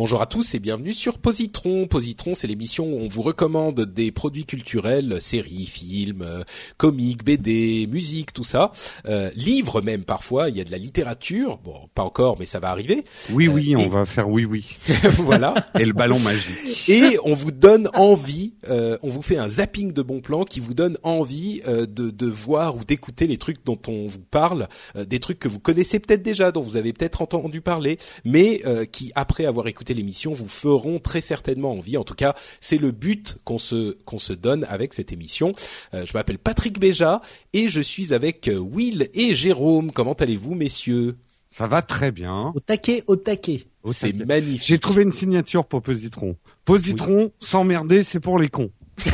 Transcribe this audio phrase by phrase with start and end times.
[0.00, 1.86] Bonjour à tous et bienvenue sur Positron.
[1.86, 6.42] Positron, c'est l'émission où on vous recommande des produits culturels, séries, films, euh,
[6.78, 8.72] comics, BD, musique, tout ça,
[9.04, 10.48] euh, livres même parfois.
[10.48, 13.04] Il y a de la littérature, bon, pas encore, mais ça va arriver.
[13.30, 14.74] Oui, Euh, oui, et- on va faire oui, oui.
[15.18, 15.52] voilà.
[15.78, 16.88] Et le ballon magique.
[16.88, 20.60] Et on vous donne envie, euh, on vous fait un zapping de bons plans qui
[20.60, 24.66] vous donne envie euh, de, de voir ou d'écouter les trucs dont on vous parle,
[24.96, 28.62] euh, des trucs que vous connaissez peut-être déjà, dont vous avez peut-être entendu parler, mais
[28.64, 31.96] euh, qui après avoir écouté l'émission vous feront très certainement envie.
[31.96, 35.52] En tout cas, c'est le but qu'on se qu'on se donne avec cette émission.
[35.94, 37.20] Euh, je m'appelle Patrick Béja
[37.52, 39.92] et je suis avec euh, Will et Jérôme.
[39.92, 41.16] Comment allez-vous, messieurs?
[41.50, 42.52] Ça va très bien.
[42.54, 43.64] Au taquet, au taquet.
[43.92, 44.66] C'est magnifique.
[44.66, 46.36] J'ai trouvé une signature pour Positron.
[46.64, 48.70] Positron, s'emmerder, c'est pour les cons.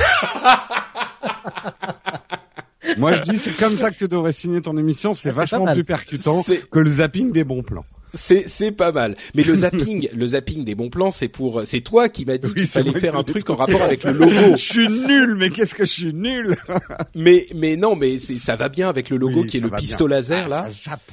[2.96, 5.14] Moi, je dis, c'est comme ça que tu devrais signer ton émission.
[5.14, 7.84] C'est Ah, vachement plus percutant que le zapping des bons plans.
[8.14, 9.16] C'est c'est pas mal.
[9.34, 12.46] Mais le zapping, le zapping des bons plans, c'est pour c'est toi qui m'as dit
[12.46, 14.32] Oui, qu'il fallait faire un truc en rapport avec le logo.
[14.52, 16.56] je suis nul, mais qu'est-ce que je suis nul
[17.14, 20.16] mais mais non, mais ça va bien avec le logo Oui, qui est le pistolet
[20.16, 20.62] laser Ah, là.
[20.70, 21.10] Ça zappe.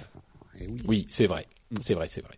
[0.62, 0.78] Eh oui.
[0.88, 1.46] Oui, c'est vrai.
[1.82, 2.36] C'est vrai, c'est vrai.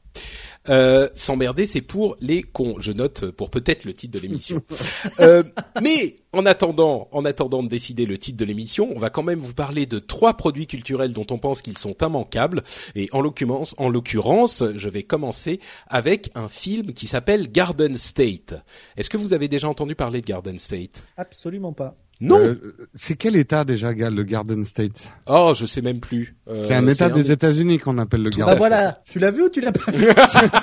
[0.69, 2.75] Euh, S'emmerder, c'est pour les cons.
[2.79, 4.61] Je note pour peut-être le titre de l'émission.
[5.19, 5.43] Euh,
[5.81, 9.39] mais en attendant, en attendant de décider le titre de l'émission, on va quand même
[9.39, 12.63] vous parler de trois produits culturels dont on pense qu'ils sont immanquables.
[12.95, 18.55] Et en l'occurrence, en l'occurrence, je vais commencer avec un film qui s'appelle Garden State.
[18.97, 21.03] Est-ce que vous avez déjà entendu parler de Garden State?
[21.17, 21.95] Absolument pas.
[22.21, 22.39] Non.
[22.39, 25.09] Euh, c'est quel état déjà, le Garden State?
[25.27, 26.37] Oh, je sais même plus.
[26.47, 29.19] Euh, C'est un état des un- États-Unis qu'on appelle le Tout Garden Bah voilà, tu
[29.19, 30.07] l'as vu ou tu l'as pas vu?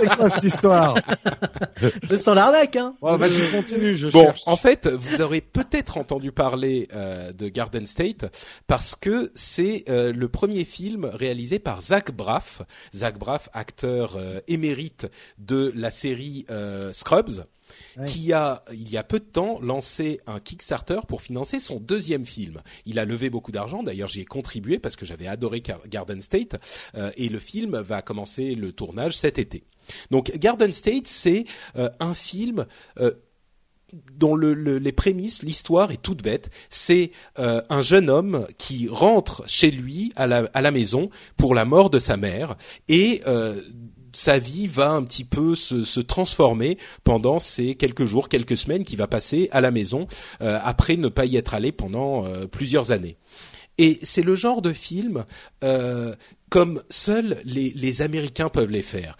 [0.00, 0.94] C'est quoi cette histoire?
[2.08, 2.94] Je sens l'arnaque, hein.
[3.02, 4.42] oh, Vas-y, continue, je Bon, cherche.
[4.46, 8.24] en fait, vous aurez peut-être entendu parler euh, de Garden State
[8.66, 12.62] parce que c'est euh, le premier film réalisé par Zach Braff.
[12.94, 15.06] Zach Braff, acteur euh, émérite
[15.38, 17.44] de la série euh, Scrubs.
[18.06, 22.24] Qui a, il y a peu de temps, lancé un Kickstarter pour financer son deuxième
[22.26, 22.62] film.
[22.86, 26.20] Il a levé beaucoup d'argent, d'ailleurs j'y ai contribué parce que j'avais adoré Gar- Garden
[26.20, 26.56] State,
[26.94, 29.64] euh, et le film va commencer le tournage cet été.
[30.10, 31.44] Donc Garden State, c'est
[31.76, 32.66] euh, un film
[32.98, 33.12] euh,
[34.14, 36.48] dont le, le- les prémices, l'histoire est toute bête.
[36.70, 41.98] C'est un jeune homme qui rentre chez lui à la, maison pour la mort de
[41.98, 42.56] sa mère
[42.88, 43.20] et
[44.12, 48.84] sa vie va un petit peu se, se transformer pendant ces quelques jours, quelques semaines
[48.84, 50.06] qu'il va passer à la maison
[50.40, 53.16] euh, après ne pas y être allé pendant euh, plusieurs années.
[53.78, 55.24] Et c'est le genre de film
[55.64, 56.14] euh,
[56.50, 59.16] comme seuls les, les Américains peuvent les faire.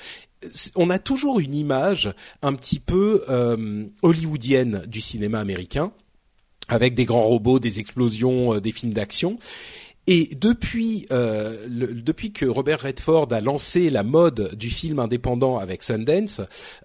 [0.75, 5.92] On a toujours une image un petit peu euh, hollywoodienne du cinéma américain,
[6.69, 9.38] avec des grands robots, des explosions, euh, des films d'action.
[10.08, 15.58] Et depuis, euh, le- depuis que Robert Redford a lancé la mode du film indépendant
[15.58, 16.40] avec Sundance,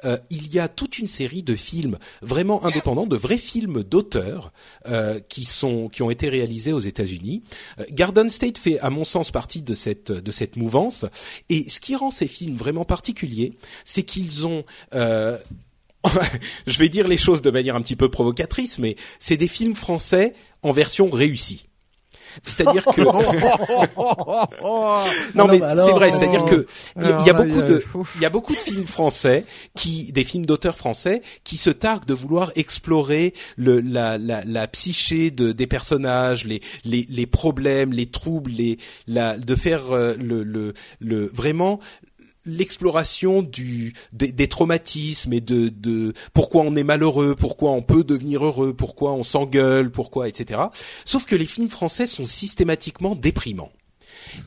[0.05, 4.53] euh, il y a toute une série de films vraiment indépendants, de vrais films d'auteurs
[4.87, 7.41] euh, qui sont qui ont été réalisés aux États-Unis.
[7.79, 11.05] Euh, Garden State fait, à mon sens, partie de cette de cette mouvance.
[11.49, 13.53] Et ce qui rend ces films vraiment particuliers,
[13.83, 14.61] c'est qu'ils ont
[14.93, 15.37] euh,
[16.67, 19.75] je vais dire les choses de manière un petit peu provocatrice, mais c'est des films
[19.75, 21.66] français en version réussie.
[22.43, 23.01] C'est-à-dire que
[25.35, 26.65] non, mais bah c'est vrai, euh, c'est-à-dire que
[26.97, 27.83] il y a- beaucoup de
[28.15, 29.45] il y a beaucoup de films français
[29.75, 34.67] qui des films d'auteurs français qui se targuent de vouloir explorer le la la, la
[34.67, 38.77] psyché de des personnages, les les les problèmes, les troubles, les
[39.07, 41.79] la de faire euh, le le le vraiment
[42.47, 48.03] l'exploration du des, des traumatismes et de de pourquoi on est malheureux, pourquoi on peut
[48.03, 50.61] devenir heureux, pourquoi on s'engueule, pourquoi etc.
[51.05, 53.71] Sauf que les films français sont systématiquement déprimants.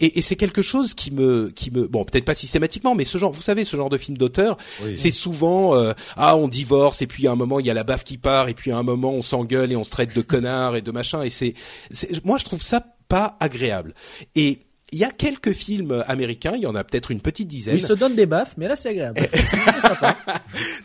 [0.00, 3.18] Et, et c'est quelque chose qui me, qui me, bon, peut-être pas systématiquement, mais ce
[3.18, 4.96] genre, vous savez, ce genre de film d'auteur, Oui.
[4.96, 7.84] c'est souvent, euh, ah, on divorce, et puis à un moment il y a la
[7.84, 10.20] baffe qui part, et puis à un moment on s'engueule et on se traite de
[10.22, 11.54] connard et de machin, et c'est,
[11.90, 13.94] c'est, moi je trouve ça pas agréable.
[14.34, 14.60] Et
[14.92, 17.76] il y a quelques films américains, il y en a peut-être une petite dizaine.
[17.76, 19.20] il se donne des baffes, mais là c'est agréable.
[19.32, 20.16] C'est sympa.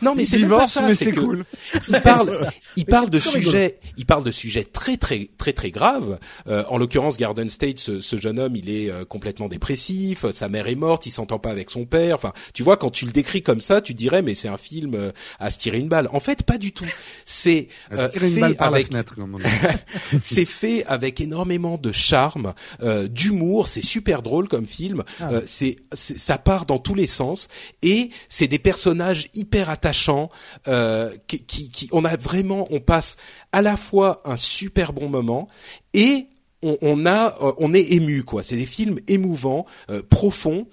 [0.02, 1.44] Non, mais Ils c'est pas ça, mais c'est cool.
[1.88, 2.30] il parle,
[2.76, 6.18] il Mais parle c'est de sujets, il parle de sujets très très très très graves.
[6.46, 10.24] Euh, en l'occurrence, Garden State, ce, ce jeune homme, il est euh, complètement dépressif.
[10.24, 12.14] euh, Sa mère est morte, il s'entend pas avec son père.
[12.14, 14.94] Enfin, tu vois, quand tu le décris comme ça, tu dirais mais c'est un film
[14.94, 16.08] euh, à se tirer une balle.
[16.12, 16.86] En fait, pas du tout.
[17.24, 18.88] C'est euh, fait avec
[20.22, 23.68] c'est fait avec énormément de charme, euh, d'humour.
[23.68, 25.02] C'est super drôle comme film.
[25.20, 25.30] Ah.
[25.32, 27.48] Euh, c'est, ça part dans tous les sens
[27.82, 30.28] et c'est des personnages hyper attachants.
[30.68, 33.16] Euh, qui, qui, qui- on a vraiment, on passe
[33.52, 35.48] à la fois un super bon moment
[35.94, 36.26] et
[36.62, 38.42] on, on a, euh, on est ému quoi.
[38.42, 40.66] C'est des films émouvants, euh, profonds.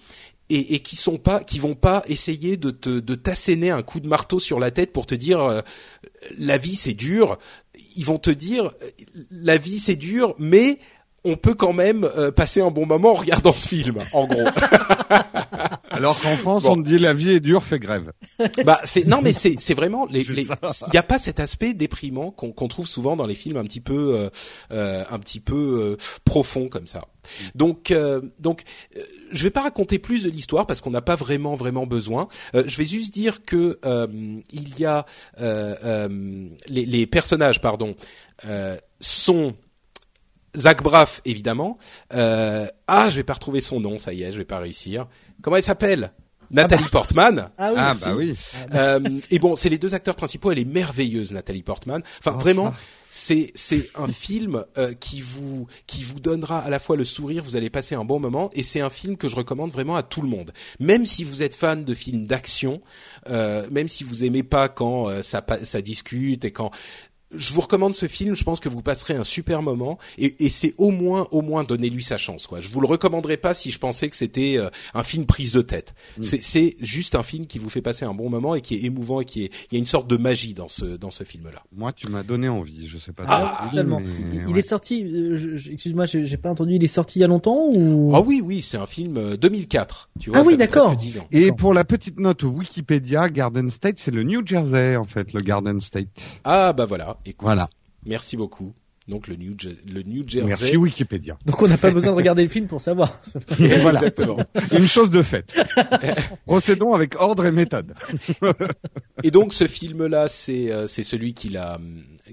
[0.50, 4.02] Et, et qui sont pas, qui vont pas essayer de te, de t'asséner un coup
[4.02, 5.62] de marteau sur la tête pour te dire euh,
[6.38, 7.40] la vie c'est dur.
[7.96, 8.72] Ils vont te dire
[9.32, 10.80] la vie c'est dur, mais
[11.26, 13.98] on peut quand même euh, passer un bon moment en regardant ce film.
[14.14, 14.44] En gros,
[15.90, 16.74] Alors qu'en France, Bon.
[16.74, 18.12] on dit la vie est dure, fais grève.
[18.66, 20.48] bah c'est non mais c'est c'est vraiment les il
[20.94, 23.80] y a pas cet aspect déprimant qu'on qu'on trouve souvent dans les films un petit
[23.82, 24.30] peu euh,
[24.72, 27.06] euh, un petit peu euh, profond comme ça.
[27.56, 28.64] Donc euh, donc
[28.98, 32.28] euh, je vais pas raconter plus de l'histoire parce qu'on n'a pas vraiment vraiment besoin.
[32.56, 34.08] Euh, je vais juste dire que euh,
[34.52, 35.06] il y a
[35.40, 37.96] euh, euh, les, les personnages pardon
[38.46, 39.54] euh, sont
[40.56, 41.78] Zach Braff évidemment.
[42.14, 45.08] Euh, ah je vais pas retrouver son nom ça y est je vais pas réussir.
[45.42, 46.12] Comment elle s'appelle?
[46.54, 47.50] Nathalie Portman.
[47.58, 47.76] Ah oui.
[47.78, 48.36] ah bah oui.
[48.74, 49.00] Euh,
[49.32, 50.52] et bon, c'est les deux acteurs principaux.
[50.52, 52.02] Elle est merveilleuse, Nathalie Portman.
[52.20, 52.74] Enfin, Oh, vraiment,
[53.10, 57.44] c'est c'est un film euh, qui vous qui vous donnera à la fois le sourire.
[57.44, 60.04] Vous allez passer un bon moment, et c'est un film que je recommande vraiment à
[60.04, 60.54] tout le monde.
[60.80, 62.82] Même si vous êtes fan de films d'action,
[63.30, 66.72] euh, même si vous aimez pas quand euh, ça ça discute et quand
[67.36, 68.36] je vous recommande ce film.
[68.36, 71.64] Je pense que vous passerez un super moment et, et c'est au moins, au moins,
[71.64, 72.48] donnez-lui sa chance.
[72.48, 72.60] Quoi.
[72.62, 75.62] Je vous le recommanderais pas si je pensais que c'était euh, un film prise de
[75.62, 75.94] tête.
[76.22, 78.84] C'est, c'est juste un film qui vous fait passer un bon moment et qui est
[78.84, 79.52] émouvant et qui est.
[79.72, 81.64] Il y a une sorte de magie dans ce dans ce film-là.
[81.76, 82.88] Moi, tu m'as donné envie.
[82.88, 83.24] Je sais pas.
[83.28, 84.00] Ah, Totalement.
[84.00, 84.60] mais Il, il ouais.
[84.60, 85.04] est sorti.
[85.06, 86.76] euh, Excuse-moi, j'ai j'ai pas entendu.
[86.76, 88.12] Il est sorti il y a longtemps ou?
[88.16, 90.10] Ah oui, oui, c'est un film euh, 2004.
[90.20, 90.88] Tu vois, Ah oui, d'accord.
[90.94, 91.28] presque 10 ans.
[91.32, 95.40] Et pour la petite note Wikipédia, Garden State, c'est le New Jersey en fait, le
[95.40, 96.08] Garden State.
[96.44, 97.18] Ah bah voilà.
[97.26, 97.70] Écoute, Voilà.
[98.06, 98.74] Merci beaucoup.
[99.06, 100.48] Donc le New Je- le New Jersey.
[100.48, 101.38] Merci Wikipédia.
[101.46, 103.20] Donc on n'a pas besoin de regarder le film pour savoir.
[103.82, 104.00] Voilà.
[104.00, 104.38] Exactement.
[104.72, 105.54] Une chose de faite.
[106.46, 107.94] Procédons avec ordre et méthode.
[109.24, 111.80] Et donc ce film-là, c'est euh, c'est celui qu'il a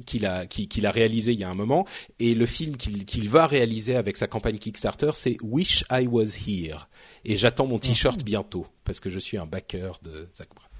[0.06, 1.86] qu'il a qui- qu'il a réalisé il y a un moment,
[2.20, 6.36] et le film qu'il qu'il va réaliser avec sa campagne Kickstarter, c'est Wish I Was
[6.46, 6.88] Here.
[7.24, 10.70] Et j'attends mon t-shirt bientôt parce que je suis un backer de Zach Braff.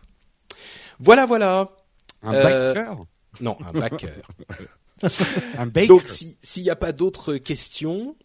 [1.01, 1.73] Voilà, voilà.
[2.23, 2.97] Un Euh, backer.
[3.41, 4.11] Non, un backer.
[5.57, 5.89] Un baker.
[5.89, 8.17] donc si s'il n'y a pas d'autres questions,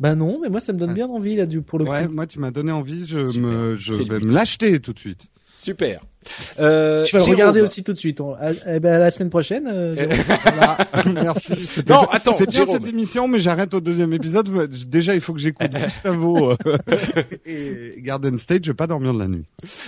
[0.00, 2.12] Bah non, mais moi ça me donne bien envie là du pour le Ouais, coup.
[2.12, 5.26] moi tu m'as donné envie, je me, je vais me l'acheter tout de suite.
[5.56, 6.00] Super.
[6.58, 7.34] Euh, Tu vas le Jérôme.
[7.40, 8.18] regarder aussi tout de suite.
[8.22, 9.68] On- ah, eh ben, la semaine prochaine.
[9.70, 9.94] euh.
[10.44, 10.78] Voilà.
[11.12, 11.68] Merci.
[11.88, 12.76] Non, attends, C'est bien Jérôme.
[12.76, 14.48] cette émission, mais j'arrête au deuxième épisode.
[14.88, 16.56] Déjà, il faut que j'écoute Gustavo euh,
[17.44, 18.64] et Garden State.
[18.64, 19.44] Je vais pas dormir de la nuit.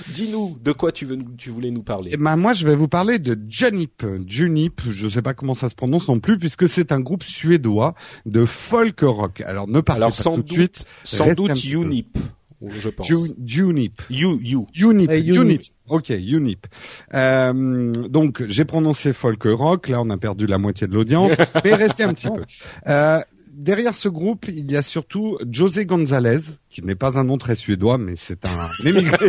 [0.09, 2.13] Dis-nous de quoi tu veux tu voulais nous parler?
[2.13, 4.05] Et ben moi, je vais vous parler de Junip.
[4.27, 7.95] Junip, je sais pas comment ça se prononce non plus, puisque c'est un groupe suédois
[8.27, 9.43] de folk rock.
[9.47, 10.85] Alors ne Alors pas sans tout de suite.
[11.03, 12.21] sans doute peu.
[12.67, 13.07] Je pense.
[13.07, 14.01] Ju- Junip.
[14.11, 14.67] You, you.
[14.75, 15.41] Unip, Eh, Unip.
[15.43, 15.63] Unip.
[15.89, 16.67] Ok, Unip.
[17.15, 19.89] Euh, donc, j'ai prononcé folk rock.
[19.89, 21.33] Là, on a perdu la moitié de l'audience,
[21.65, 22.43] mais restez un petit peu.
[22.89, 23.21] Euh,
[23.53, 27.57] derrière ce groupe, il y a surtout José González, qui n'est pas un nom très
[27.57, 29.29] suédois, mais c'est un émigré.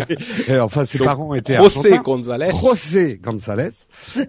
[0.50, 2.02] Euh, enfin, ses Donc, parents étaient José argentins.
[2.04, 2.50] González.
[2.62, 3.70] José González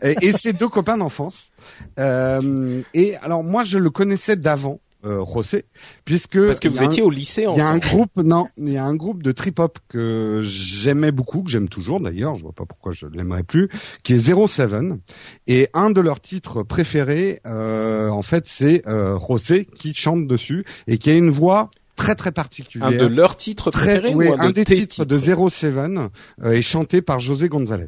[0.03, 1.51] et, et ses deux copains d'enfance.
[1.99, 5.65] Euh, et alors moi je le connaissais d'avant, euh, José,
[6.05, 7.81] puisque Parce que vous un- étiez au lycée il y a un ensemble.
[7.81, 11.69] groupe, non, il y a un groupe de trip hop que j'aimais beaucoup, que j'aime
[11.69, 13.69] toujours d'ailleurs, je vois pas pourquoi je l'aimerais plus,
[14.03, 15.01] qui est Zero Seven.
[15.47, 20.65] Et un de leurs titres préférés, euh, en fait, c'est euh, José qui chante dessus
[20.87, 22.89] et qui a une voix très très particulière.
[22.89, 25.19] Un de leurs titres très, préférés ouais, ou un, un de des tes titres, de
[25.19, 26.09] Zero Seven
[26.45, 27.87] euh, est chanté par José González.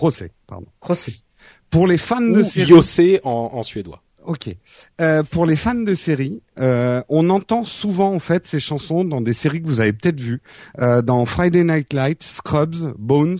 [0.00, 0.66] José, pardon.
[0.86, 1.14] José.
[1.70, 4.02] Pour les fans de Ou Yossé en, en suédois.
[4.26, 4.48] Ok.
[5.00, 9.20] Euh, pour les fans de séries, euh, on entend souvent en fait ces chansons dans
[9.20, 10.42] des séries que vous avez peut-être vues,
[10.80, 13.38] euh, dans Friday Night Lights, Scrubs, Bones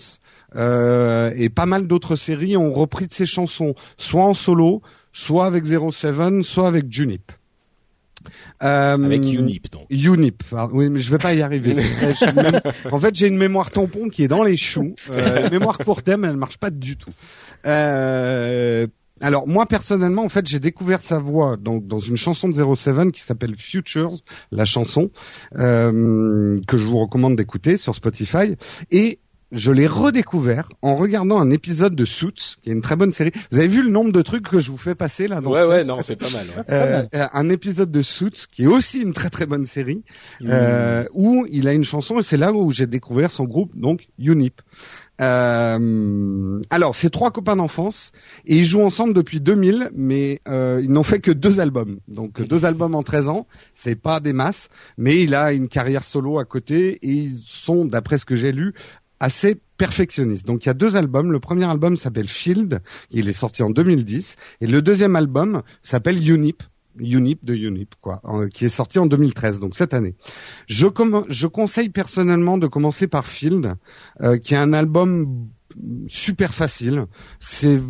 [0.55, 4.81] euh, et pas mal d'autres séries ont repris de ces chansons, soit en solo,
[5.12, 7.33] soit avec Zero Seven, soit avec Junip.
[8.62, 9.87] Euh, Avec Unip, donc.
[9.90, 10.43] Unip.
[10.57, 11.75] Ah, oui, mais je vais pas y arriver.
[12.35, 14.95] Même- En fait, j'ai une mémoire tampon qui est dans les choux.
[15.12, 17.11] Euh, mémoire court terme, elle marche pas du tout.
[17.66, 18.87] Euh,
[19.20, 23.12] alors moi personnellement, en fait, j'ai découvert sa voix dans, dans une chanson de 07
[23.12, 24.12] qui s'appelle Futures,
[24.52, 25.11] la chanson
[25.58, 28.56] euh, que je vous recommande d'écouter sur Spotify.
[28.90, 29.18] Et
[29.52, 33.30] je l'ai redécouvert en regardant un épisode de Suits, qui est une très bonne série.
[33.52, 35.61] Vous avez vu le nombre de trucs que je vous fais passer là dans Ouais,
[35.61, 36.46] ce ouais, test non, c'est pas mal.
[36.49, 36.62] ouais.
[36.66, 37.08] Pas mal.
[37.14, 40.02] Euh, un épisode de Suits qui est aussi une très très bonne série
[40.42, 44.08] euh, où il a une chanson et c'est là où j'ai découvert son groupe donc
[44.18, 44.61] Unip.
[45.23, 48.12] Euh, alors c'est trois copains d'enfance
[48.44, 51.99] et ils jouent ensemble depuis 2000 mais euh, ils n'ont fait que deux albums.
[52.06, 54.68] Donc deux albums en 13 ans c'est pas des masses
[54.99, 58.52] mais il a une carrière solo à côté et ils sont d'après ce que j'ai
[58.52, 58.75] lu
[59.18, 60.46] assez perfectionnistes.
[60.46, 61.32] Donc il y a deux albums.
[61.32, 66.28] Le premier album s'appelle Field il est sorti en 2010 et le deuxième album s'appelle
[66.28, 66.62] Unip
[66.98, 68.22] Unip de Unip quoi,
[68.52, 70.14] qui est sorti en 2013, donc cette année.
[70.66, 70.86] Je,
[71.28, 73.74] je conseille personnellement de commencer par Field,
[74.22, 75.48] euh, qui est un album
[76.08, 77.06] super facile.
[77.40, 77.80] C'est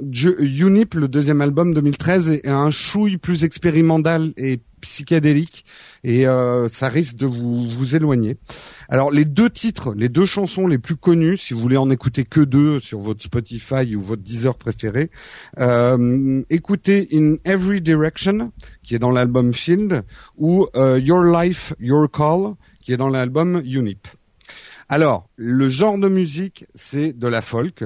[0.00, 5.64] Unip, le deuxième album 2013, est un chouille plus expérimental et psychédélique,
[6.04, 8.36] et euh, ça risque de vous, vous éloigner.
[8.90, 12.24] Alors les deux titres, les deux chansons les plus connues, si vous voulez en écouter
[12.24, 15.10] que deux sur votre Spotify ou votre Deezer préféré,
[15.58, 20.02] euh, écoutez In Every Direction, qui est dans l'album Field,
[20.36, 24.06] ou euh, Your Life, Your Call, qui est dans l'album Unip.
[24.92, 27.82] Alors, le genre de musique, c'est de la folk.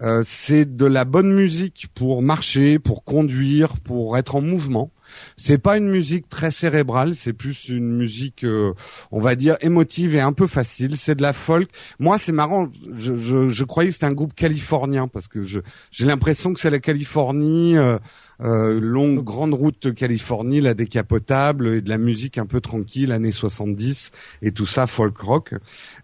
[0.00, 4.90] Euh, c'est de la bonne musique pour marcher, pour conduire, pour être en mouvement.
[5.36, 8.72] C'est pas une musique très cérébrale, c'est plus une musique, euh,
[9.10, 10.96] on va dire, émotive et un peu facile.
[10.96, 11.68] C'est de la folk.
[11.98, 12.68] Moi, c'est marrant.
[12.98, 16.70] Je, je, je croyais que c'était un groupe californien parce que j'ai l'impression que c'est
[16.70, 17.76] la Californie.
[17.76, 17.98] euh,
[18.42, 23.32] euh, longue grande route Californie, la décapotable et de la musique un peu tranquille, années
[23.32, 24.10] 70
[24.42, 25.54] et tout ça, folk rock.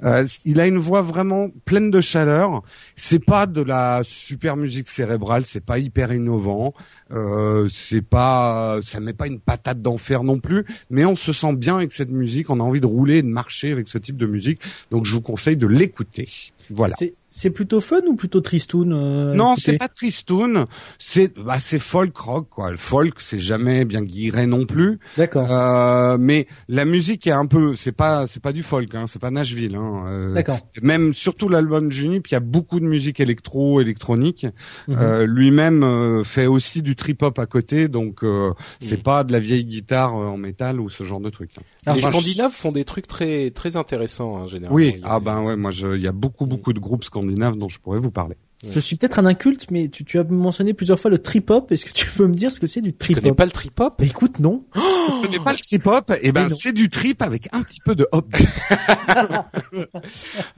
[0.03, 2.63] Euh, il a une voix vraiment pleine de chaleur.
[2.97, 6.73] C'est pas de la super musique cérébrale, c'est pas hyper innovant,
[7.13, 11.53] euh, c'est pas, ça met pas une patate d'enfer non plus, mais on se sent
[11.55, 12.51] bien avec cette musique.
[12.51, 15.21] On a envie de rouler de marcher avec ce type de musique, donc je vous
[15.21, 16.29] conseille de l'écouter.
[16.71, 16.95] Voilà.
[16.99, 20.67] C'est- plutôt fun ou plutôt tristoun euh, Non, c'est pas tristoun,
[20.99, 22.71] c'est bah c'est folk rock quoi.
[22.71, 24.99] Le folk, c'est jamais bien guiré non plus.
[25.17, 25.51] D'accord.
[25.51, 29.19] Euh, mais la musique est un peu, c'est pas, c'est pas du folk, hein, c'est
[29.21, 29.75] pas Nashville.
[29.77, 30.59] Hein, euh, D'accord.
[30.83, 34.47] Même surtout l'album Junip, il y a beaucoup de musique électro, électronique.
[34.89, 34.97] Mhm.
[34.99, 39.03] Euh, Lui-même euh, fait aussi du trip hop à côté, donc euh, c'est Mhm.
[39.03, 41.51] pas de la vieille guitare euh, en métal ou ce genre de truc.
[41.59, 41.63] hein.
[41.87, 44.77] Alors, les Scandinaves font des trucs très très intéressants, hein, généralement.
[44.77, 46.79] Oui, Il y a ah ben ouais, moi je, il y a beaucoup beaucoup de
[46.79, 48.37] groupes scandinaves dont je pourrais vous parler.
[48.71, 51.73] Je suis peut-être un inculte, mais tu, tu as mentionné plusieurs fois le trip hop.
[51.73, 53.45] Est-ce que tu peux me dire ce que c'est du Tu trip connais hop pas
[53.45, 54.65] le trip hop Bah écoute, non.
[55.23, 57.95] Ce n'est pas le trip hop, et ben c'est du trip avec un petit peu
[57.97, 58.27] de hop.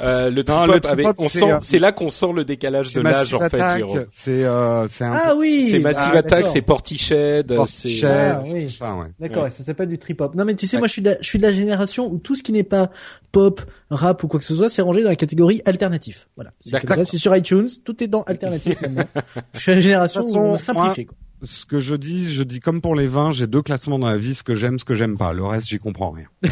[0.01, 2.93] Euh, Le trip hop, avec, on c'est, sent, euh, c'est là qu'on sent le décalage
[2.93, 3.83] de l'âge en fait.
[4.11, 5.69] C'est euh, c'est un Ah oui.
[5.71, 8.53] C'est Massive ah, Attack, c'est Portiched, c'est Ah, oui.
[8.81, 9.07] ouais.
[9.21, 9.51] D'accord, Ouais.
[9.51, 10.35] ça s'appelle du trip hop.
[10.35, 12.19] Non mais tu sais, moi je suis de la, je suis de la génération où
[12.19, 12.91] tout ce qui n'est pas
[13.35, 13.61] pop,
[13.91, 16.29] rap ou quoi que ce soit, c'est rangé dans la catégorie alternatif.
[16.37, 16.53] Voilà.
[16.61, 16.97] C'est D'accord.
[16.97, 19.05] comme ça, C'est sur iTunes, tout est dans alternatif maintenant.
[19.53, 21.07] Je suis de la génération toute où on façon, simplifie.
[21.07, 21.17] quoi.
[21.43, 24.17] Ce que je dis, je dis comme pour les vins, j'ai deux classements dans la
[24.17, 25.35] vie, ce que j'aime, ce que j'aime pas.
[25.35, 26.27] Le reste, j'y comprends rien.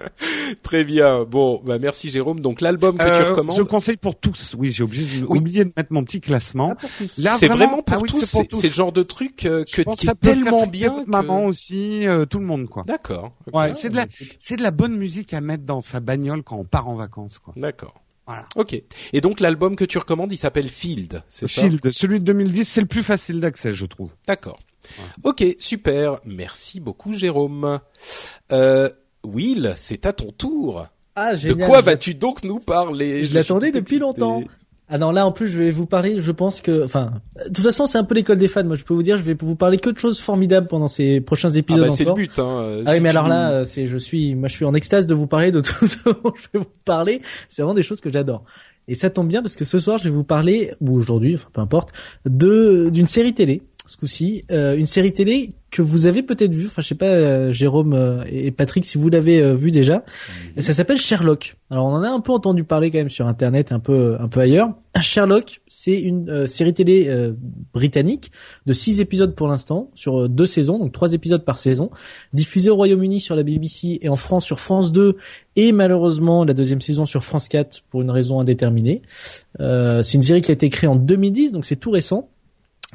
[0.62, 1.24] Très bien.
[1.24, 2.40] Bon, bah merci Jérôme.
[2.40, 4.54] Donc l'album que tu Euh, recommandes, je conseille pour tous.
[4.58, 5.38] Oui, j'ai obligé, Oui.
[5.38, 6.74] oublié de mettre mon petit classement.
[6.82, 6.86] Ah.
[7.18, 8.24] Là, c'est vraiment pour ah oui, tous.
[8.24, 10.90] c'est pour C'est le genre de truc euh, que qui ça est tellement bien.
[10.90, 12.84] que- maman aussi, euh, tout le monde quoi.
[12.86, 13.32] D'accord.
[13.46, 13.54] ok.
[13.56, 14.06] Ouais, c'est de la,
[14.38, 17.38] c'est de la bonne musique à mettre dans sa bagnole quand on part en vacances
[17.38, 17.54] quoi.
[17.56, 17.94] D'accord.
[18.26, 18.44] Voilà.
[18.54, 18.80] Ok.
[19.12, 21.62] Et donc l'album que tu recommandes, il s'appelle Field, c'est ça?
[21.62, 24.10] Field, celui de 2010, c'est le plus facile d'accès, je trouve.
[24.28, 24.60] D'accord.
[25.24, 26.20] Ok, super.
[26.24, 27.80] Merci beaucoup Jérôme.
[28.52, 28.88] Euh,
[29.24, 30.86] Will, c'est à ton tour.
[31.16, 31.68] Ah, De génial.
[31.68, 33.24] quoi Je- vas-tu donc nous parler?
[33.24, 34.42] Je l'attendais depuis longtemps.
[34.92, 37.12] Ah non, là en plus je vais vous parler, je pense que, enfin,
[37.44, 38.64] de toute façon c'est un peu l'école des fans.
[38.64, 41.20] Moi je peux vous dire, je vais vous parler que de choses formidables pendant ces
[41.20, 42.36] prochains Ah épisodes bah c'est le but.
[42.40, 42.82] Hein.
[42.84, 45.06] Ah oui, Si mais alors nous- là, c'est, je suis, moi, je suis en extase
[45.06, 47.22] de vous parler de tout ce dont je vais vous parler.
[47.48, 48.42] C'est vraiment des choses que j'adore.
[48.88, 51.50] Et ça tombe bien parce que ce soir, je vais vous parler, ou aujourd'hui, enfin,
[51.52, 51.90] peu importe,
[52.24, 53.62] de, d'une série télé.
[53.90, 56.66] Ce coup-ci, euh, une série télé que vous avez peut-être vue.
[56.66, 60.04] Enfin, je sais pas, euh, Jérôme euh, et Patrick, si vous l'avez euh, vu déjà.
[60.58, 61.56] Ça s'appelle Sherlock.
[61.70, 64.28] Alors, on en a un peu entendu parler quand même sur Internet, un peu, un
[64.28, 64.68] peu ailleurs.
[65.00, 67.32] Sherlock, c'est une euh, série télé euh,
[67.72, 68.30] britannique
[68.66, 71.90] de six épisodes pour l'instant, sur deux saisons, donc trois épisodes par saison,
[72.32, 75.16] diffusée au Royaume-Uni sur la BBC et en France sur France 2
[75.56, 79.02] et malheureusement la deuxième saison sur France 4 pour une raison indéterminée.
[79.60, 82.28] Euh, c'est une série qui a été créée en 2010, donc c'est tout récent,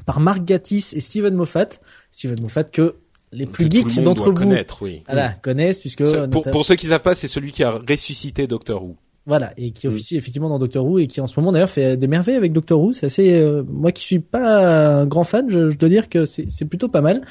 [0.05, 1.69] par Mark Gatiss et Steven Moffat.
[2.11, 2.95] Steven Moffat que
[3.31, 5.03] les plus geeks d'entre vous oui.
[5.07, 8.83] voilà, connaissent puisque pour, pour, ceux qui savent pas, c'est celui qui a ressuscité Doctor
[8.83, 8.95] Who.
[9.27, 11.97] Voilà, et qui officie effectivement dans Doctor Who et qui en ce moment d'ailleurs fait
[11.97, 12.91] des merveilles avec Doctor Who.
[12.91, 16.25] C'est assez, euh, moi qui suis pas un grand fan, je, je dois dire que
[16.25, 17.25] c'est plutôt pas mal.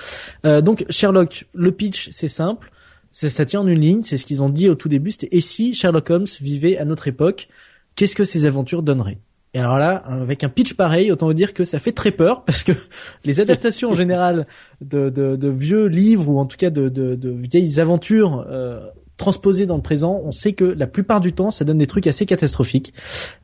[0.45, 2.73] Euh, donc Sherlock, le pitch c'est simple,
[3.13, 5.13] ça, ça tient en une ligne, c'est ce qu'ils ont dit au tout début.
[5.13, 7.49] C'était et si Sherlock Holmes vivait à notre époque,
[7.95, 9.19] qu'est-ce que ses aventures donneraient?
[9.55, 12.45] Et alors là, avec un pitch pareil, autant vous dire que ça fait très peur
[12.45, 12.73] parce que
[13.25, 14.47] les adaptations en général
[14.81, 19.67] de, de, de, vieux livres ou en tout cas de, de vieilles aventures euh, transposées
[19.67, 22.27] dans le présent, on sait que la plupart du temps, ça donne des trucs assez
[22.27, 22.93] catastrophiques.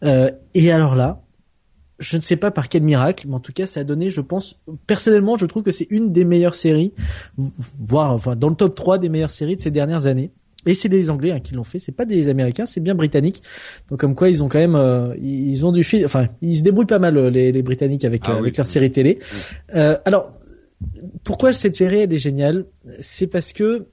[0.05, 1.23] Euh, et alors là,
[1.99, 4.21] je ne sais pas par quel miracle, mais en tout cas, ça a donné, je
[4.21, 6.93] pense, personnellement, je trouve que c'est une des meilleures séries,
[7.79, 10.33] voire enfin dans le top 3 des meilleures séries de ces dernières années.
[10.67, 13.43] Et c'est des Anglais hein, qui l'ont fait, c'est pas des Américains, c'est bien britannique.
[13.89, 16.63] Donc comme quoi ils ont quand même, euh, ils ont du fil, enfin ils se
[16.63, 19.19] débrouillent pas mal euh, les, les Britanniques avec ah euh, avec leur série télé.
[19.75, 20.33] Euh, alors
[21.25, 22.67] pourquoi cette série elle est géniale?
[23.01, 23.87] C'est parce que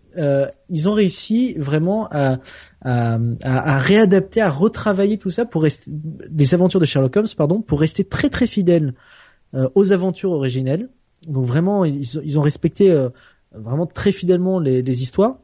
[0.70, 2.40] ils ont réussi vraiment à,
[2.82, 7.62] à, à, réadapter, à retravailler tout ça pour rester des aventures de Sherlock Holmes, pardon,
[7.62, 8.96] pour rester très très fidèles
[9.76, 10.90] aux aventures originelles.
[11.28, 12.92] Donc vraiment ils, ils ont respecté
[13.54, 15.38] vraiment très fidèlement les, les histoires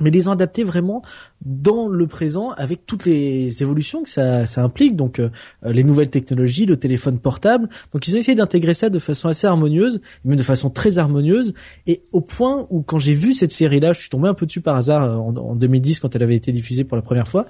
[0.00, 1.02] mais les ont adaptés vraiment
[1.44, 5.30] dans le présent avec toutes les évolutions que ça, ça implique, donc euh,
[5.62, 7.68] les nouvelles technologies, le téléphone portable.
[7.92, 11.54] Donc ils ont essayé d'intégrer ça de façon assez harmonieuse, même de façon très harmonieuse,
[11.86, 14.60] et au point où quand j'ai vu cette série-là, je suis tombé un peu dessus
[14.60, 17.46] par hasard euh, en, en 2010 quand elle avait été diffusée pour la première fois.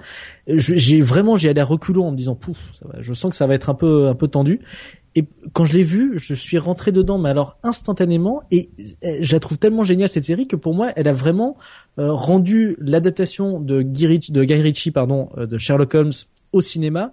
[0.47, 3.35] J'ai vraiment j'ai allé à reculons en me disant pouf, ça va, je sens que
[3.35, 4.61] ça va être un peu un peu tendu.
[5.15, 8.69] Et quand je l'ai vu, je suis rentré dedans, mais alors instantanément, et
[9.01, 11.57] je la trouve tellement géniale cette série que pour moi, elle a vraiment
[11.99, 16.11] euh, rendu l'adaptation de Guy Ritchie, de pardon, euh, de Sherlock Holmes
[16.51, 17.11] au cinéma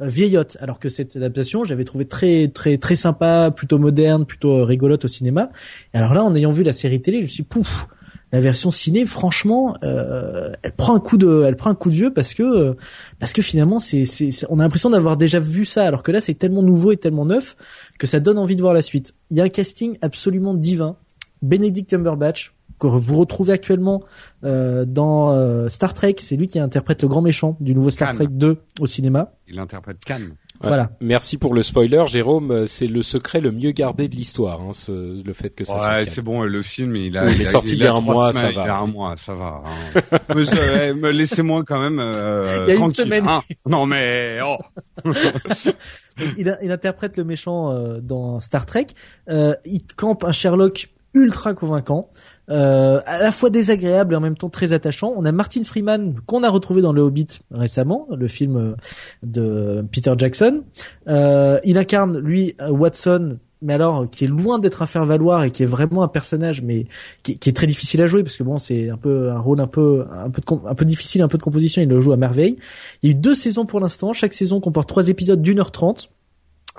[0.00, 0.56] euh, vieillotte.
[0.60, 5.08] Alors que cette adaptation, j'avais trouvé très très très sympa, plutôt moderne, plutôt rigolote au
[5.08, 5.50] cinéma.
[5.94, 7.86] Et alors là, en ayant vu la série télé, je me suis pouf,
[8.34, 11.94] la version ciné, franchement, euh, elle prend un coup de, elle prend un coup de
[11.94, 12.74] vieux parce que
[13.20, 16.20] parce que finalement, c'est, c'est, on a l'impression d'avoir déjà vu ça, alors que là,
[16.20, 17.54] c'est tellement nouveau et tellement neuf
[17.96, 19.14] que ça donne envie de voir la suite.
[19.30, 20.96] Il y a un casting absolument divin.
[21.42, 24.02] Benedict Cumberbatch, que vous retrouvez actuellement
[24.42, 26.16] euh, dans euh, Star Trek.
[26.18, 29.34] C'est lui qui interprète le grand méchant du nouveau Star Trek 2 au cinéma.
[29.46, 30.22] Il interprète Khan.
[30.60, 30.90] Voilà.
[31.00, 32.66] Merci pour le spoiler, Jérôme.
[32.66, 35.98] C'est le secret le mieux gardé de l'histoire, hein, ce, le fait que ça.
[35.98, 36.42] Ouais, c'est bon.
[36.42, 38.50] Le film, il a, il, est sorti il, y a un mois, ça va.
[38.50, 39.62] Il y a un mois, ça va.
[39.64, 41.10] Hein.
[41.12, 43.26] Laissez-moi quand même euh, il y a une semaine.
[43.26, 43.42] Hein.
[43.66, 44.58] non mais oh.
[46.38, 48.86] il, il, interprète le méchant euh, dans Star Trek.
[49.28, 52.10] Euh, il campe un Sherlock ultra convaincant
[52.50, 55.14] euh, à la fois désagréable et en même temps très attachant.
[55.16, 58.74] On a Martin Freeman qu'on a retrouvé dans Le Hobbit récemment, le film euh,
[59.22, 60.62] de Peter Jackson.
[61.08, 65.50] Euh, il incarne lui Watson, mais alors qui est loin d'être un faire valoir et
[65.50, 66.84] qui est vraiment un personnage, mais
[67.22, 69.66] qui, est très difficile à jouer parce que bon, c'est un peu un rôle un
[69.66, 71.80] peu un peu un peu difficile, un peu de composition.
[71.80, 72.56] Il le joue à merveille.
[73.02, 74.12] Il y a eu deux saisons pour l'instant.
[74.12, 76.10] Chaque saison comporte trois épisodes d'une heure trente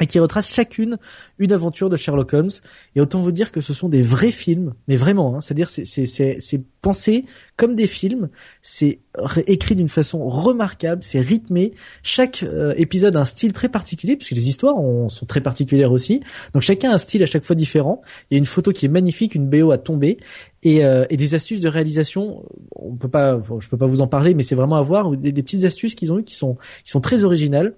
[0.01, 0.97] et qui retrace chacune
[1.39, 2.49] une aventure de Sherlock Holmes.
[2.95, 5.85] Et autant vous dire que ce sont des vrais films, mais vraiment, hein, c'est-à-dire c'est
[5.85, 7.25] c'est pensé
[7.57, 8.29] comme des films,
[8.61, 8.99] c'est
[9.47, 11.73] écrit d'une façon remarquable, c'est rythmé.
[12.03, 14.75] Chaque euh, épisode a un style très particulier, puisque les histoires
[15.07, 16.21] sont très particulières aussi.
[16.53, 18.01] Donc chacun a un style à chaque fois différent.
[18.29, 20.17] Il y a une photo qui est magnifique, une BO à tomber,
[20.63, 22.43] et, euh, et des astuces de réalisation.
[22.75, 25.31] On peut pas, je peux pas vous en parler, mais c'est vraiment à voir des,
[25.31, 27.73] des petites astuces qu'ils ont eu qui sont qui sont très originales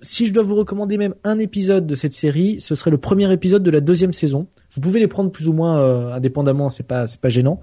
[0.00, 3.32] si je dois vous recommander même un épisode de cette série, ce serait le premier
[3.32, 4.46] épisode de la deuxième saison.
[4.72, 7.60] Vous pouvez les prendre plus ou moins euh, indépendamment, c'est pas c'est pas gênant.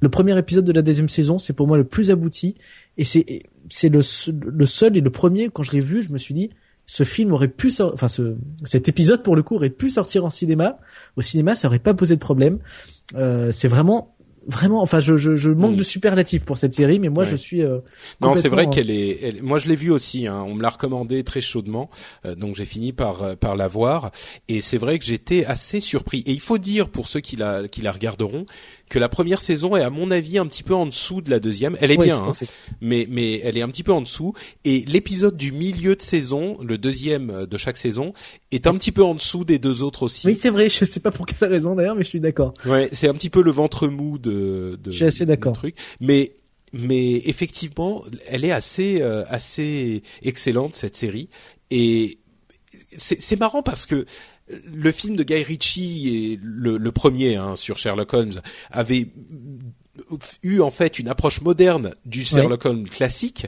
[0.00, 2.56] Le premier épisode de la deuxième saison, c'est pour moi le plus abouti
[2.96, 6.18] et c'est c'est le le seul et le premier quand je l'ai vu, je me
[6.18, 6.50] suis dit
[6.86, 10.30] ce film aurait pu enfin ce cet épisode pour le coup aurait pu sortir en
[10.30, 10.78] cinéma.
[11.16, 12.58] Au cinéma, ça aurait pas posé de problème.
[13.14, 15.76] Euh, c'est vraiment vraiment, enfin, je, je, je manque mm.
[15.76, 17.62] de superlatifs pour cette série, mais moi, je suis.
[17.62, 17.78] Euh,
[18.20, 19.18] non, c'est vrai qu'elle est.
[19.22, 20.26] Elle, moi, je l'ai vue aussi.
[20.26, 21.90] Hein, on me l'a recommandé très chaudement,
[22.24, 24.10] euh, donc j'ai fini par euh, par la voir.
[24.48, 26.22] Et c'est vrai que j'étais assez surpris.
[26.26, 28.46] Et il faut dire pour ceux qui la qui la regarderont
[28.88, 31.40] que la première saison est à mon avis un petit peu en dessous de la
[31.40, 31.76] deuxième.
[31.80, 32.32] Elle est bien, hein,
[32.80, 34.34] mais mais elle est un petit peu en dessous.
[34.64, 38.12] Et l'épisode du milieu de saison, le deuxième de chaque saison,
[38.50, 40.26] est un petit peu en dessous des deux autres aussi.
[40.26, 40.68] Oui, c'est vrai.
[40.68, 42.54] Je sais pas pour quelle raison d'ailleurs, mais je suis d'accord.
[42.64, 44.78] Ouais, c'est un petit peu le ventre mou de.
[44.82, 45.52] de je suis assez d'accord.
[45.52, 46.32] Truc, mais
[46.72, 51.28] mais effectivement, elle est assez euh, assez excellente cette série
[51.70, 52.18] et
[52.96, 54.06] c'est marrant parce que
[54.64, 59.08] le film de Guy Ritchie et le, le premier hein, sur Sherlock Holmes avait
[60.42, 63.46] eu en fait une approche moderne du Sherlock Holmes classique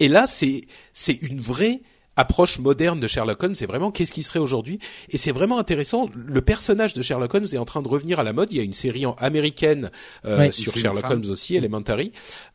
[0.00, 1.82] et là c'est c'est une vraie
[2.16, 4.78] approche moderne de Sherlock Holmes, c'est vraiment qu'est-ce qui serait aujourd'hui?
[5.08, 6.10] Et c'est vraiment intéressant.
[6.14, 8.52] Le personnage de Sherlock Holmes est en train de revenir à la mode.
[8.52, 9.90] Il y a une série américaine
[10.24, 12.12] euh, sur Sherlock Holmes aussi, Elementary.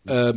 [0.09, 0.33] Euh,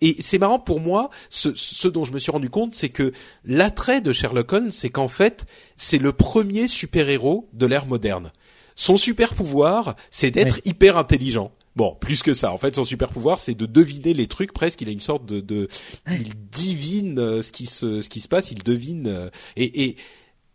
[0.00, 3.12] et c'est marrant pour moi, ce, ce, dont je me suis rendu compte, c'est que
[3.44, 8.32] l'attrait de Sherlock Holmes, c'est qu'en fait, c'est le premier super-héros de l'ère moderne.
[8.74, 11.50] Son super pouvoir, c'est d'être hyper intelligent.
[11.74, 12.52] Bon, plus que ça.
[12.52, 14.52] En fait, son super pouvoir, c'est de deviner les trucs.
[14.52, 15.68] Presque, il a une sorte de, de
[16.08, 18.50] il divine euh, ce qui se, ce qui se passe.
[18.50, 19.96] Il devine euh, et, et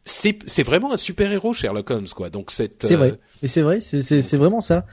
[0.06, 2.30] c'est, c'est vraiment un super héros, Sherlock Holmes, quoi.
[2.30, 2.86] Donc cette.
[2.86, 3.20] C'est vrai.
[3.42, 3.80] Et c'est vrai.
[3.80, 4.86] C'est, c'est, c'est vraiment ça.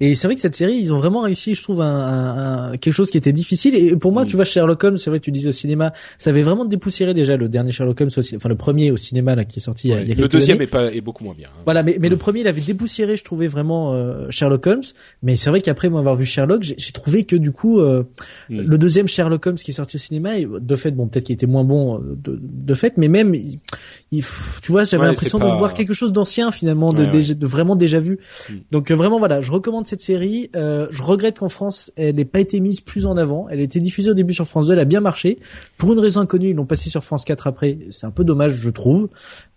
[0.00, 2.92] Et c'est vrai que cette série, ils ont vraiment réussi, je trouve, un, un, quelque
[2.92, 3.76] chose qui était difficile.
[3.76, 4.26] Et pour moi, mm.
[4.26, 7.36] tu vois, Sherlock Holmes, c'est vrai, tu disais au cinéma, ça avait vraiment dépoussiéré déjà
[7.36, 9.88] le dernier Sherlock Holmes, enfin le premier au cinéma là qui est sorti.
[9.88, 11.48] il y a, le deuxième est pas est beaucoup moins bien.
[11.48, 11.60] Hein.
[11.64, 12.18] Voilà, mais, mais le mm.
[12.18, 14.82] premier, il avait dépoussiéré, je trouvais vraiment euh, Sherlock Holmes.
[15.22, 18.02] Mais c'est vrai qu'après moi avoir vu Sherlock, j'ai trouvé que du coup, euh,
[18.50, 18.60] mm.
[18.62, 21.46] le deuxième Sherlock Holmes qui est sorti au cinéma, de fait, bon, peut-être qu'il était
[21.46, 23.60] moins bon euh, de, de fait, mais même, il,
[24.10, 28.18] tu vois, j'avais l'impression de voir quelque chose d'ancien finalement, de, de, vraiment déjà vu.
[28.72, 30.50] Donc vraiment, voilà, je recommande cette série.
[30.56, 33.48] Euh, je regrette qu'en France, elle n'ait pas été mise plus en avant.
[33.48, 35.38] Elle a été diffusée au début sur France 2, elle a bien marché.
[35.78, 37.78] Pour une raison inconnue, ils l'ont passée sur France 4 après.
[37.90, 39.08] C'est un peu dommage, je trouve.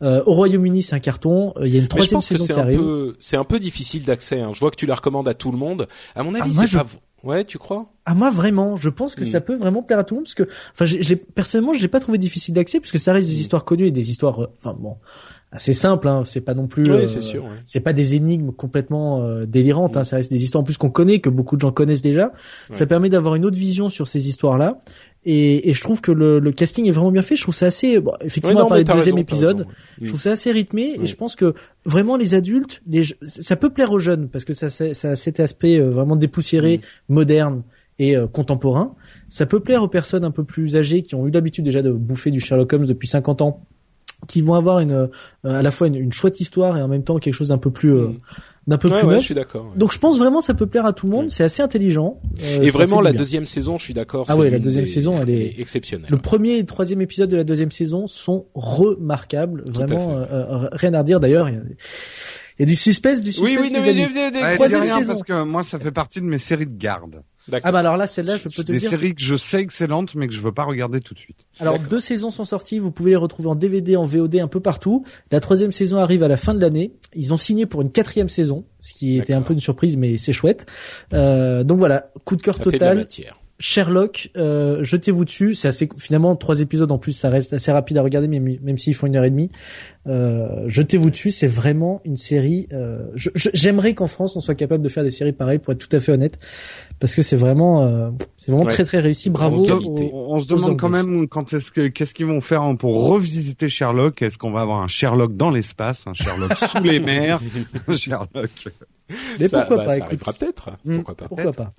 [0.02, 1.54] Euh, au Royaume-Uni, c'est un carton.
[1.58, 3.16] Euh, il y a une troisième saison qui arrive.
[3.20, 4.40] C'est un peu difficile d'accès.
[4.40, 4.52] Hein.
[4.54, 5.88] Je vois que tu la recommandes à tout le monde.
[6.16, 6.86] À mon avis, ah, c'est pas.
[7.24, 7.86] Ouais, tu crois?
[8.10, 9.44] Ah moi vraiment, je pense que ça hmm.
[9.44, 12.00] peut vraiment plaire à tout le monde parce que, enfin, je, personnellement, je l'ai pas
[12.00, 13.40] trouvé difficile d'accès parce que ça reste des hmm.
[13.40, 14.96] histoires connues et des histoires, euh, enfin bon,
[15.52, 16.08] assez simples.
[16.08, 17.44] Hein, c'est pas non plus, oui, c'est sûr.
[17.66, 19.98] C'est pas des énigmes complètement euh, délirantes.
[19.98, 20.06] Hein, hmm.
[20.06, 22.32] ça reste des histoires en plus qu'on connaît, que beaucoup de gens connaissent déjà.
[22.72, 24.80] Ça permet d'avoir une autre vision sur ces histoires-là
[25.30, 27.36] et, et, je trouve que le, le, casting est vraiment bien fait.
[27.36, 29.68] Je trouve ça assez, bon, effectivement, ouais, non, deuxième épisode,
[30.02, 30.98] je trouve ça assez rythmé.
[31.02, 34.54] Et je pense que vraiment les adultes, les, ça peut plaire aux jeunes parce que
[34.54, 37.14] ça, ça, ça a cet aspect euh, vraiment dépoussiéré, mm.
[37.14, 37.64] moderne
[38.00, 38.96] et euh, contemporain.
[39.30, 41.92] Ça peut plaire aux personnes un peu plus âgées qui ont eu l'habitude déjà de
[41.92, 43.62] bouffer du Sherlock Holmes depuis 50 ans,
[44.28, 45.08] qui vont avoir une, euh,
[45.44, 47.72] à la fois une, une, chouette histoire et en même temps quelque chose d'un peu
[47.72, 48.20] plus mm
[48.68, 49.72] d'un peu plus ouais, je suis d'accord.
[49.78, 51.30] Donc je pense vraiment ça peut plaire à tout le monde.
[51.30, 52.20] C'est assez intelligent.
[52.44, 54.26] Euh, et vraiment la deuxième saison, je suis d'accord.
[54.28, 56.10] Ah ouais, la deuxième saison, elle est exceptionnelle.
[56.12, 59.64] Le premier et le troisième épisode de la deuxième saison sont remarquables.
[59.66, 61.50] Vraiment, euh, rien à redire d'ailleurs.
[61.50, 61.62] Il
[62.60, 63.52] y a du suspense, du suspense.
[63.52, 66.66] Oui, oui, non, mais, mais, mais, parce que moi, ça fait partie de mes séries
[66.66, 67.22] de garde.
[67.64, 68.90] Ah bah alors là, celle-là, je peux te des dire.
[68.90, 71.38] Des séries que je sais excellentes, mais que je veux pas regarder tout de suite.
[71.60, 74.60] Alors deux saisons sont sorties, vous pouvez les retrouver en DVD, en VOD, un peu
[74.60, 75.06] partout.
[75.32, 76.94] La troisième saison arrive à la fin de l'année.
[77.16, 80.18] Ils ont signé pour une quatrième saison, ce qui était un peu une surprise, mais
[80.18, 80.66] c'est chouette.
[81.14, 83.08] Euh, donc voilà, coup de cœur total.
[83.60, 85.56] Sherlock, euh, jetez-vous dessus.
[85.56, 88.78] C'est assez finalement trois épisodes en plus, ça reste assez rapide à regarder, même, même
[88.78, 89.50] s'ils font une heure et demie.
[90.08, 92.68] Euh, jetez-vous dessus, c'est vraiment une série.
[92.72, 95.94] Euh, J'aimerais qu'en France on soit capable de faire des séries pareilles, pour être tout
[95.96, 96.40] à fait honnête,
[97.00, 99.30] parce que c'est vraiment, euh, c'est vraiment très très réussi.
[99.30, 99.66] Bravo.
[100.14, 104.22] On, se demande quand même quand est-ce que qu'est-ce qu'ils vont faire pour revisiter Sherlock.
[104.22, 107.40] Est-ce qu'on va avoir un Sherlock dans l'espace, un Sherlock sous les mers,
[107.88, 108.70] un Sherlock
[109.40, 110.72] mais pourquoi pas, ça peut-être.
[110.86, 111.74] Hmm, pourquoi pas Pourquoi pas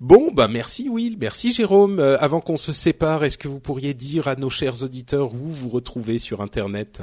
[0.00, 1.98] Bon, bah merci Will, merci Jérôme.
[1.98, 5.48] Euh, avant qu'on se sépare, est-ce que vous pourriez dire à nos chers auditeurs où
[5.48, 7.02] vous retrouvez sur Internet?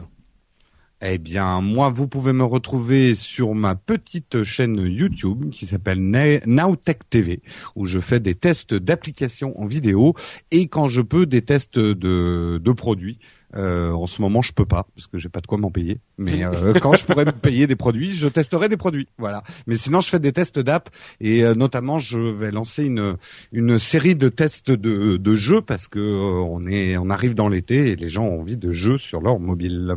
[1.01, 5.99] Eh bien, moi, vous pouvez me retrouver sur ma petite chaîne YouTube qui s'appelle
[6.47, 7.43] Nowtech TV,
[7.75, 10.15] où je fais des tests d'applications en vidéo
[10.49, 13.19] et quand je peux des tests de, de produits.
[13.55, 15.99] Euh, en ce moment, je peux pas parce que j'ai pas de quoi m'en payer.
[16.17, 19.07] Mais euh, quand je pourrais me payer des produits, je testerai des produits.
[19.17, 19.43] Voilà.
[19.67, 20.89] Mais sinon, je fais des tests d'app
[21.21, 23.17] et euh, notamment, je vais lancer une
[23.51, 27.89] une série de tests de de jeux parce que on est on arrive dans l'été
[27.89, 29.95] et les gens ont envie de jeux sur leur mobile.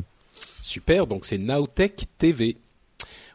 [0.63, 1.07] Super.
[1.07, 2.57] Donc c'est Nowtech TV.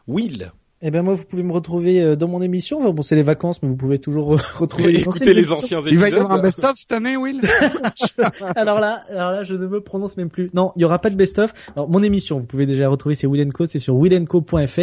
[0.08, 0.52] Will.
[0.88, 2.78] Eh ben moi, vous pouvez me retrouver euh, dans mon émission.
[2.78, 5.92] Enfin, bon, c'est les vacances, mais vous pouvez toujours retrouver les Écoutez les anciens épisodes.
[5.92, 7.40] Il va y avoir un best-of cette année, Will
[8.54, 10.46] Alors là, alors là, je ne me prononce même plus.
[10.54, 11.52] Non, il y aura pas de best-of.
[11.74, 14.78] Alors mon émission, vous pouvez déjà retrouver, c'est Will Co, c'est sur willenco.fr.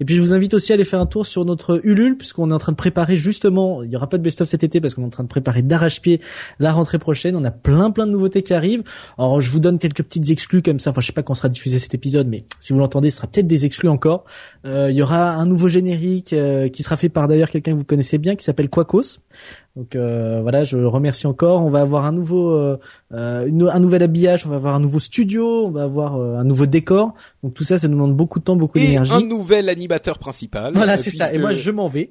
[0.00, 2.50] Et puis je vous invite aussi à aller faire un tour sur notre Ulule, puisqu'on
[2.50, 3.84] est en train de préparer justement.
[3.84, 5.62] Il y aura pas de best-of cet été parce qu'on est en train de préparer
[5.62, 6.20] d'arrache-pied
[6.58, 7.36] la rentrée prochaine.
[7.36, 8.82] On a plein plein de nouveautés qui arrivent.
[9.16, 10.90] Alors je vous donne quelques petites exclus comme ça.
[10.90, 13.28] Enfin, je sais pas quand sera diffusé cet épisode, mais si vous l'entendez, ce sera
[13.28, 14.24] peut-être des exclus encore.
[14.64, 17.78] Euh, il y aura un nouveau générique euh, qui sera fait par d'ailleurs quelqu'un que
[17.78, 19.20] vous connaissez bien qui s'appelle Quacos.
[19.76, 21.62] Donc euh, voilà, je le remercie encore.
[21.62, 22.78] On va avoir un nouveau, euh,
[23.12, 26.44] euh un nouvel habillage, on va avoir un nouveau studio, on va avoir euh, un
[26.44, 27.12] nouveau décor.
[27.42, 29.12] Donc tout ça, ça nous demande beaucoup de temps, beaucoup d'énergie.
[29.12, 30.72] Et un nouvel animateur principal.
[30.74, 31.30] Voilà, c'est ça.
[31.30, 32.08] Et moi, je m'en vais.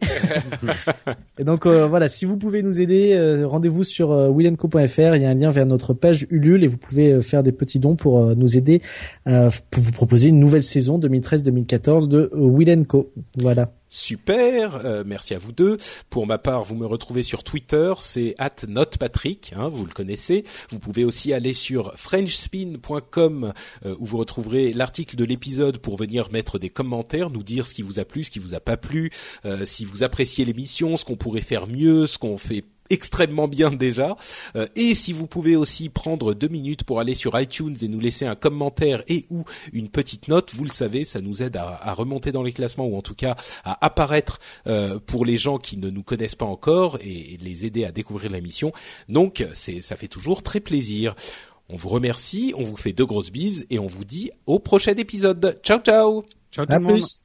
[1.39, 5.15] et donc voilà, si vous pouvez nous aider, rendez-vous sur willenco.fr.
[5.15, 7.79] Il y a un lien vers notre page Ulule et vous pouvez faire des petits
[7.79, 8.81] dons pour nous aider
[9.25, 13.11] pour vous proposer une nouvelle saison 2013-2014 de Willenco.
[13.41, 13.71] Voilà.
[13.95, 15.77] Super, euh, merci à vous deux.
[16.09, 18.35] Pour ma part, vous me retrouvez sur Twitter, c'est
[18.67, 20.43] @notepatrick, hein, vous le connaissez.
[20.69, 23.53] Vous pouvez aussi aller sur frenchspin.com
[23.85, 27.73] euh, où vous retrouverez l'article de l'épisode pour venir mettre des commentaires, nous dire ce
[27.73, 29.11] qui vous a plu, ce qui vous a pas plu,
[29.45, 33.71] euh, si vous appréciez l'émission, ce qu'on pourrait faire mieux, ce qu'on fait extrêmement bien
[33.71, 34.15] déjà.
[34.55, 37.99] Euh, et si vous pouvez aussi prendre deux minutes pour aller sur iTunes et nous
[37.99, 39.43] laisser un commentaire et ou
[39.73, 42.97] une petite note, vous le savez, ça nous aide à, remonter dans les classements ou
[42.97, 46.97] en tout cas à apparaître euh, pour les gens qui ne nous connaissent pas encore
[47.01, 48.71] et, les aider à découvrir l'émission.
[49.09, 51.15] Donc c'est ça fait toujours très plaisir.
[51.69, 54.93] On vous remercie, on vous fait deux grosses bises et on vous dit au prochain
[54.95, 55.59] épisode.
[55.63, 56.23] Ciao ciao.
[56.51, 57.01] Ciao tout le monde.
[57.01, 57.24] Thank